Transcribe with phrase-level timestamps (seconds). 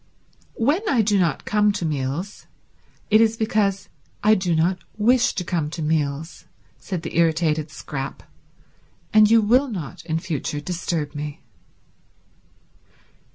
[0.55, 2.47] "When I do not come to meals
[3.11, 3.87] it is because
[4.23, 6.45] I do not wish to come to meals,"
[6.79, 8.23] said the irritated Scrap,
[9.13, 11.41] "and you will not in future disturb me."